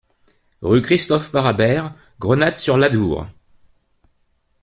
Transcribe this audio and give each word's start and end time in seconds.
Rue 0.63 0.81
Christophe 0.81 1.31
Parabère, 1.31 1.93
Grenade-sur-l'Adour 2.19 3.27